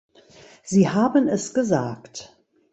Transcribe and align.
Sie 0.63 0.89
haben 0.89 1.27
es 1.27 1.53
gesagt. 1.53 2.35